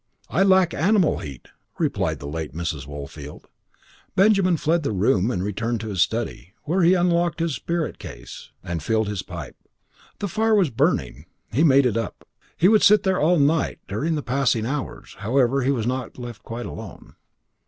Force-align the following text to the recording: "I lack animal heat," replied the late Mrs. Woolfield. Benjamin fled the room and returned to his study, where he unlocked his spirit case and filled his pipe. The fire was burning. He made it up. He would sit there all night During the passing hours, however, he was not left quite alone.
"I 0.31 0.41
lack 0.41 0.73
animal 0.73 1.19
heat," 1.19 1.49
replied 1.77 2.17
the 2.17 2.25
late 2.25 2.53
Mrs. 2.55 2.87
Woolfield. 2.87 3.45
Benjamin 4.15 4.57
fled 4.57 4.81
the 4.81 4.91
room 4.91 5.29
and 5.29 5.43
returned 5.43 5.79
to 5.81 5.89
his 5.89 6.01
study, 6.01 6.55
where 6.63 6.81
he 6.81 6.95
unlocked 6.95 7.39
his 7.39 7.53
spirit 7.53 7.99
case 7.99 8.49
and 8.63 8.81
filled 8.81 9.07
his 9.07 9.21
pipe. 9.21 9.55
The 10.17 10.27
fire 10.27 10.55
was 10.55 10.71
burning. 10.71 11.27
He 11.51 11.63
made 11.63 11.85
it 11.85 11.97
up. 11.97 12.27
He 12.57 12.67
would 12.67 12.81
sit 12.81 13.03
there 13.03 13.19
all 13.21 13.37
night 13.37 13.77
During 13.87 14.15
the 14.15 14.23
passing 14.23 14.65
hours, 14.65 15.17
however, 15.19 15.61
he 15.61 15.69
was 15.71 15.85
not 15.85 16.17
left 16.17 16.41
quite 16.41 16.65
alone. 16.65 17.13